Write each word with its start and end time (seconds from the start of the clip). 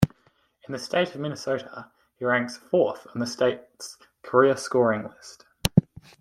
In 0.67 0.71
the 0.71 0.79
state 0.79 1.13
of 1.13 1.21
Minnesota, 1.21 1.91
he 2.17 2.25
ranks 2.25 2.57
fourth 2.57 3.05
on 3.13 3.19
the 3.19 3.27
state's 3.27 3.97
career 4.23 4.57
scoring 4.57 5.07
list. 5.07 5.45